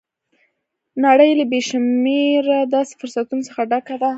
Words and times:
نړۍ 1.05 1.31
له 1.39 1.45
بې 1.51 1.59
شمېره 1.69 2.59
داسې 2.75 2.93
فرصتونو 2.99 3.45
څخه 3.49 3.61
ډکه 3.71 3.95
ده 4.01 4.09